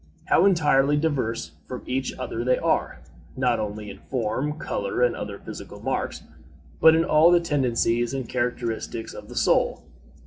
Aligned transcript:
How 0.29 0.47
entirely 0.47 0.97
diverse 0.97 1.51
from 1.67 1.83
each 1.85 2.11
other 2.17 2.43
they 2.43 2.57
are, 2.57 3.03
not 3.37 3.59
only 3.59 3.91
in 3.91 3.99
form, 4.09 4.57
color, 4.57 5.03
and 5.03 5.15
other 5.15 5.37
physical 5.37 5.79
marks, 5.79 6.23
but 6.79 6.95
in 6.95 7.05
all 7.05 7.29
the 7.29 7.39
tendencies 7.39 8.11
and 8.11 8.27
characteristics 8.27 9.13
of 9.13 9.29
the 9.29 9.35
soul! 9.35 9.83